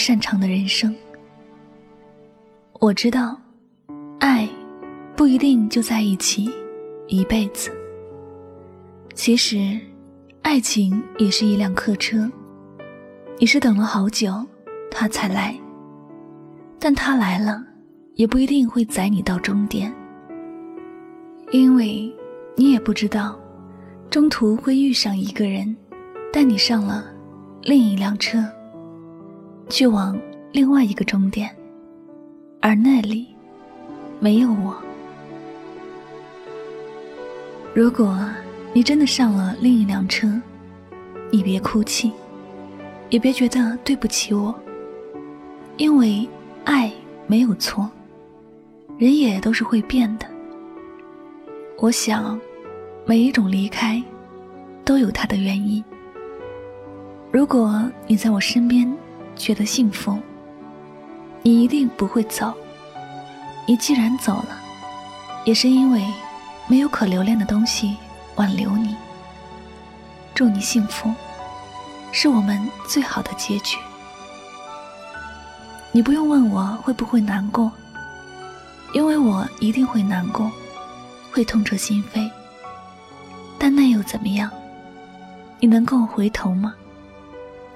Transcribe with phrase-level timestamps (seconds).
[0.00, 0.94] 擅长的人生。
[2.80, 3.38] 我知道，
[4.18, 4.48] 爱
[5.14, 6.50] 不一定就在一起
[7.06, 7.70] 一辈子。
[9.14, 9.78] 其实，
[10.40, 12.30] 爱情也是一辆客车，
[13.38, 14.34] 你是等了好久，
[14.90, 15.54] 他才来。
[16.78, 17.62] 但他来了，
[18.14, 19.92] 也不一定会载你到终点，
[21.52, 22.10] 因为
[22.56, 23.38] 你也不知道。
[24.08, 25.76] 中途会遇上一个人，
[26.32, 27.04] 带你上了
[27.62, 28.42] 另一辆车，
[29.70, 30.20] 去往
[30.52, 31.48] 另外一个终点，
[32.60, 33.28] 而那里
[34.18, 34.76] 没有我。
[37.72, 38.18] 如果
[38.74, 40.28] 你真的上了另一辆车，
[41.30, 42.12] 你别哭泣，
[43.08, 44.54] 也别觉得对不起我，
[45.78, 46.28] 因为
[46.64, 46.92] 爱
[47.26, 47.88] 没有错，
[48.98, 50.26] 人也都是会变的。
[51.78, 52.38] 我想。
[53.06, 54.00] 每一种离开，
[54.84, 55.82] 都有它的原因。
[57.32, 58.86] 如果你在我身边
[59.40, 60.18] 觉得幸福，
[61.42, 62.52] 你一定不会走。
[63.66, 64.60] 你既然走了，
[65.46, 66.04] 也是因为
[66.66, 67.96] 没有可留恋的东西
[68.36, 68.94] 挽留你。
[70.34, 71.10] 祝你幸福，
[72.12, 73.78] 是我们最好的结局。
[75.90, 77.72] 你不用问我会不会难过，
[78.92, 80.50] 因为我一定会难过，
[81.32, 82.30] 会痛彻心扉。
[83.58, 84.50] 但那又怎么样？
[85.58, 86.74] 你能够回头吗？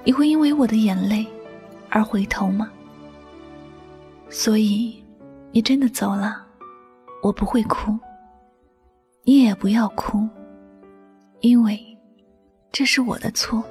[0.03, 1.25] 你会因为我的眼泪
[1.95, 2.69] 而回头吗？
[4.29, 5.01] 所以，
[5.53, 6.45] 你真的走了，
[7.23, 7.97] 我不会哭。
[9.23, 10.27] 你也不要哭，
[11.39, 11.79] 因为
[12.69, 13.63] 这是我的错，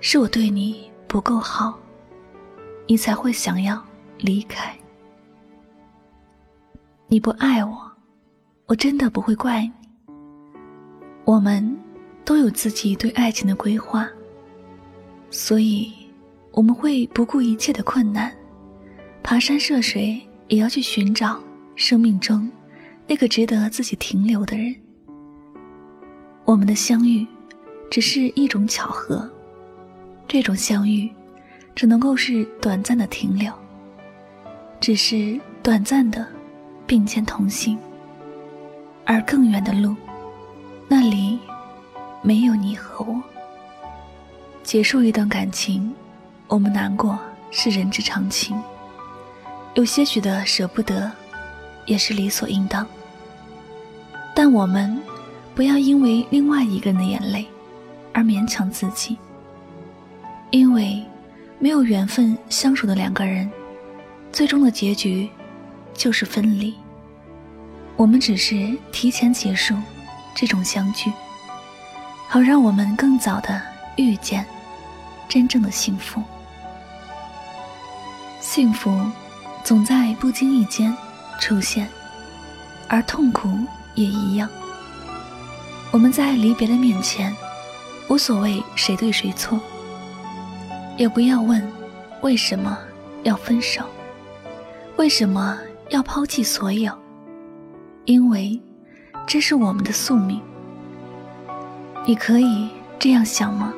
[0.00, 1.78] 是我对你不够好，
[2.88, 3.80] 你才会想要
[4.18, 4.76] 离开。
[7.06, 7.92] 你不爱我，
[8.66, 9.72] 我真的不会怪你。
[11.24, 11.78] 我们
[12.24, 14.08] 都有自己对爱情的规划，
[15.30, 15.92] 所以
[16.54, 18.32] 我们会不顾一切的困难，
[19.24, 21.42] 爬山涉水，也要去寻找
[21.74, 22.48] 生命中
[23.08, 24.72] 那个值得自己停留的人。
[26.44, 27.26] 我们的相遇
[27.90, 29.28] 只是一种巧合，
[30.28, 31.10] 这种相遇
[31.74, 33.52] 只能够是短暂的停留，
[34.78, 36.24] 只是短暂的
[36.86, 37.76] 并肩同行，
[39.04, 39.96] 而更远的路。
[40.86, 41.36] 那里
[42.22, 43.20] 没有你和我。
[44.62, 45.92] 结束一段感情，
[46.54, 47.18] 我们难过
[47.50, 48.56] 是人之常情，
[49.74, 51.10] 有些许的舍不得，
[51.84, 52.86] 也是理所应当。
[54.36, 54.96] 但我们
[55.52, 57.44] 不要因为另外一个人的眼泪
[58.12, 59.18] 而勉强自己，
[60.50, 61.02] 因为
[61.58, 63.50] 没有缘分相守的两个人，
[64.30, 65.28] 最终的结局
[65.92, 66.72] 就是分离。
[67.96, 69.74] 我们只是提前结束。
[70.36, 71.12] 这种相聚，
[72.28, 73.60] 好让我们更早的
[73.96, 74.46] 遇见
[75.28, 76.22] 真正的幸福。
[78.44, 78.94] 幸福
[79.64, 80.94] 总在不经意间
[81.40, 81.88] 出现，
[82.88, 83.48] 而痛苦
[83.94, 84.46] 也一样。
[85.90, 87.34] 我们在离别的面前，
[88.06, 89.58] 无所谓谁对谁错，
[90.98, 91.66] 也不要问
[92.20, 92.78] 为什么
[93.22, 93.82] 要分手，
[94.98, 95.58] 为什么
[95.88, 96.92] 要抛弃所有，
[98.04, 98.60] 因为。
[99.26, 100.38] 这是我们的宿命。
[102.06, 103.72] 你可以这样想吗？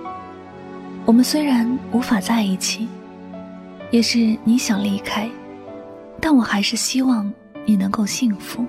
[1.04, 2.88] 我们虽然无法在一起，
[3.90, 5.30] 也是你想离开，
[6.20, 7.32] 但我还是希望
[7.64, 8.64] 你能够幸福。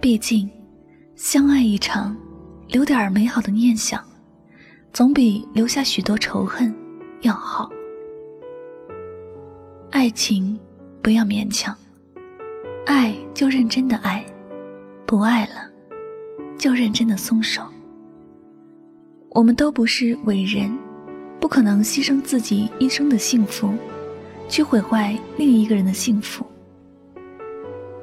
[0.00, 0.50] 毕竟，
[1.16, 2.16] 相爱一场，
[2.68, 4.02] 留点美好的念想，
[4.92, 6.74] 总比留下许多仇恨
[7.22, 7.70] 要好。
[9.90, 10.58] 爱情
[11.00, 11.74] 不要勉强，
[12.84, 14.24] 爱就认真的爱。
[15.06, 15.70] 不爱了，
[16.58, 17.62] 就认真的松手。
[19.30, 20.70] 我们都不是伟人，
[21.44, 23.70] 不可能牺牲自己一生的幸福，
[24.48, 26.42] 去毁坏另一个人的幸福。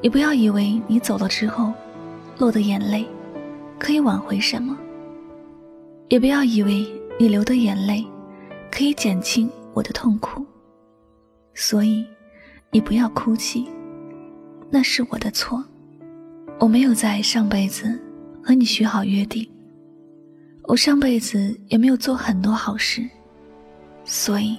[0.04, 1.74] 也不要以为你走了之后，
[2.38, 3.04] 落的眼泪
[3.80, 4.78] 可以挽回什么。
[6.08, 6.86] 也不要以为
[7.20, 8.06] 你流的眼泪
[8.72, 10.46] 可以减轻我的痛苦。
[11.56, 12.06] 所以，
[12.70, 13.68] 你不要哭泣，
[14.70, 15.66] 那是我的错。
[16.60, 18.00] 我没有在上辈子
[18.44, 19.50] 和你许好约定，
[20.66, 23.04] 我上辈子也没有做很多好事，
[24.04, 24.58] 所以，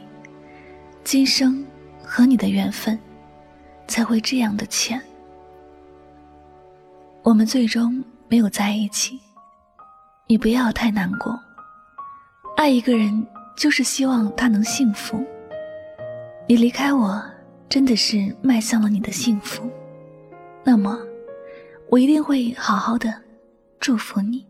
[1.05, 1.65] 今生
[2.03, 2.99] 和你的缘分
[3.87, 5.01] 才会这样的浅。
[7.23, 9.21] 我们最终没有在一起，
[10.27, 11.39] 你不要太难过。
[12.57, 15.23] 爱一个人就是希望他能幸福。
[16.49, 17.23] 你离开我，
[17.69, 19.71] 真的是迈向了你的幸福，
[20.65, 20.99] 那么，
[21.89, 23.15] 我一定会好好的
[23.79, 24.47] 祝福你，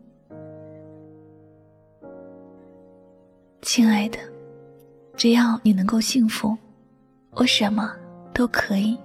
[3.61, 4.17] 亲爱的。
[5.23, 6.53] 只要你能够幸福，
[7.31, 7.95] 我什么
[8.33, 8.97] 都可以，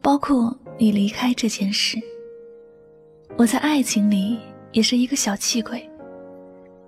[0.00, 1.98] 包括你离开这件事。
[3.36, 4.38] 我在爱情里
[4.72, 5.86] 也是一个小气鬼，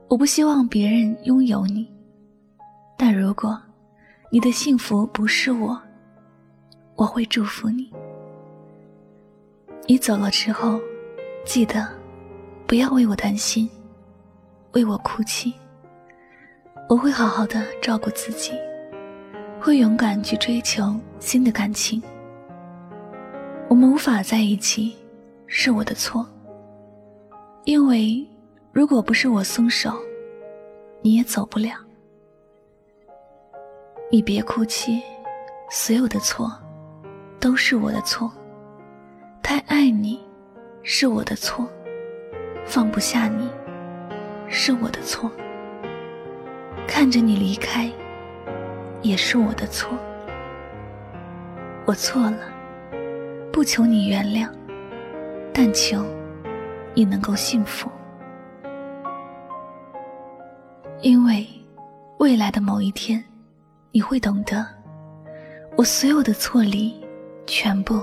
[0.09, 1.87] 我不希望别人拥有你，
[2.97, 3.61] 但如果
[4.31, 5.79] 你的幸福不是我，
[6.95, 7.93] 我会祝福你。
[9.87, 10.81] 你走了之后，
[11.45, 11.87] 记得
[12.67, 13.69] 不要为我担心，
[14.73, 15.53] 为我哭泣。
[16.89, 18.53] 我会好好的照顾自己，
[19.61, 22.01] 会勇敢去追求新的感情。
[23.69, 24.97] 我们无法在一起，
[25.49, 26.25] 是我的错。
[27.65, 28.25] 因为，
[28.71, 29.93] 如果不是我松手，
[31.03, 31.73] 你也走不了。
[34.09, 35.03] 你别哭泣，
[35.69, 36.53] 所有的错
[37.41, 38.33] 都是我的错。
[39.43, 40.21] 太爱你，
[40.85, 41.67] 是我的错；
[42.65, 43.49] 放不下你，
[44.49, 45.29] 是我的错。
[46.87, 47.91] 看着你离开，
[49.03, 49.97] 也是我的错。
[51.85, 52.39] 我错了，
[53.53, 54.49] 不求你原谅，
[55.53, 56.05] 但求。
[56.99, 57.91] 你能够幸福，
[61.03, 61.47] 因为
[62.17, 63.23] 未来的某一天，
[63.93, 64.67] 你会懂得，
[65.77, 66.99] 我所有的错里，
[67.47, 68.03] 全部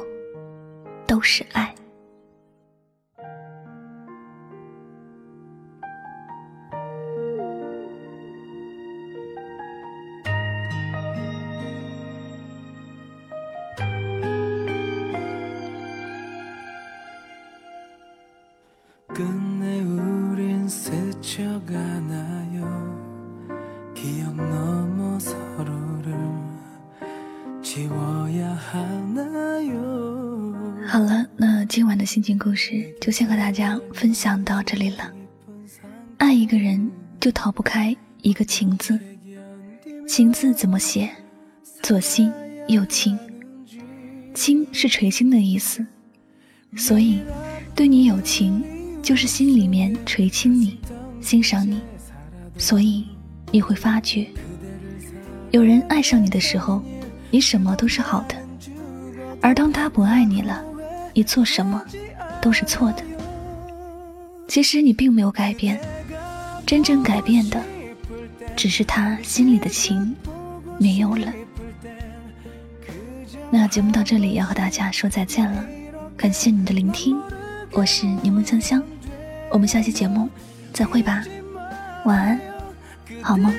[1.08, 1.74] 都是爱。
[30.88, 35.12] 好了，那今晚的心情故事就先和大家分享到这里了。
[36.18, 39.00] 爱一个人就逃不开一个情字，
[40.08, 41.08] 情字怎么写？
[41.84, 42.32] 左心
[42.68, 43.16] 右轻，
[44.34, 45.86] 轻是垂青的意思，
[46.76, 47.22] 所以
[47.76, 48.64] 对你有情，
[49.04, 50.80] 就是心里面垂青你，
[51.22, 51.80] 欣赏你，
[52.58, 53.06] 所以
[53.52, 54.28] 你会发觉，
[55.52, 56.82] 有人爱上你的时候。
[57.30, 58.36] 你什么都是好的，
[59.42, 60.64] 而当他不爱你了，
[61.16, 61.84] 你做什么
[62.40, 63.02] 都是错的。
[64.48, 65.82] 其实你并没有改变，
[66.64, 67.60] 真正改变的
[68.56, 70.16] 只是他心里的情
[70.78, 71.34] 没有了。
[73.50, 75.66] 那节目到这里要和大家说再见了，
[76.16, 77.20] 感谢你的聆听，
[77.72, 78.84] 我是柠檬香香，
[79.53, 80.29] 我们下期节目
[80.73, 81.23] 再会吧，
[82.05, 82.41] 晚安，
[83.23, 83.53] 好梦。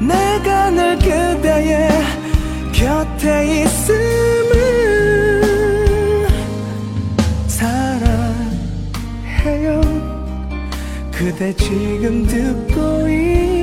[0.00, 1.90] 내가 늘 그대의
[2.72, 4.56] 곁에 있음을
[7.46, 8.22] 사랑해요
[11.12, 13.53] 그대 지금 듣고 있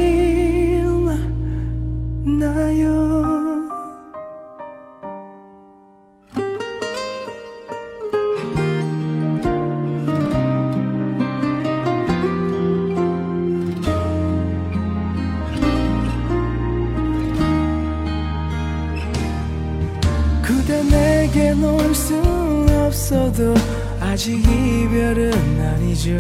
[23.33, 23.55] 없어도
[24.01, 26.11] 아직 이별은 아니죠.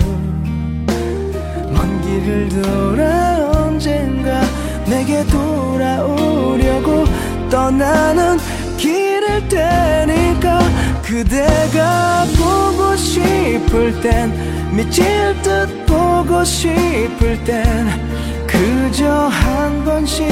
[1.70, 4.40] 먼 길을 돌아 언젠가
[4.86, 7.04] 내게 돌아오려고
[7.50, 8.38] 떠나는
[8.78, 10.60] 길을 테니까
[11.02, 14.32] 그대가 보고 싶을 땐
[14.74, 15.04] 미칠
[15.42, 17.88] 듯 보고 싶을 땐
[18.46, 20.26] 그저 한 번씩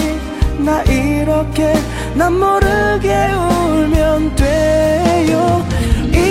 [0.58, 1.74] 나 이렇게
[2.14, 5.79] 난 모르게 울면 돼요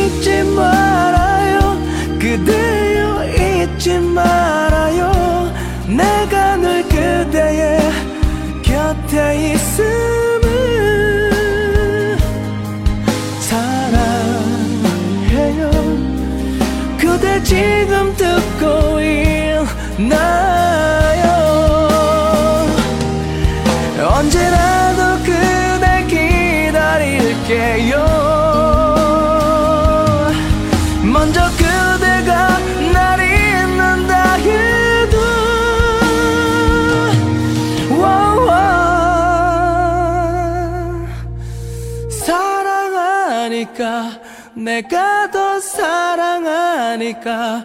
[0.09, 1.77] 잊지 말아요.
[2.19, 5.53] 그대여 잊지 말아요.
[5.87, 7.79] 내가 늘 그대의
[8.63, 10.49] 곁에 있음을
[13.39, 14.01] 사랑해요.
[16.97, 21.08] 그대 지금 듣고 있나
[43.79, 44.11] 사랑하니까
[44.53, 47.63] 내가 더 사랑하니까.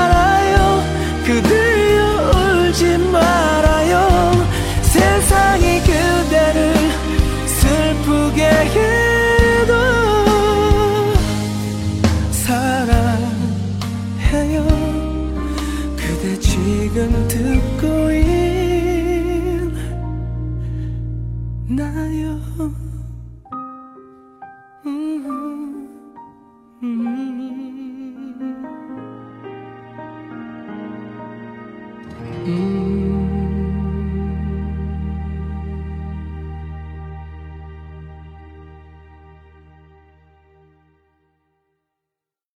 [21.68, 22.40] 나요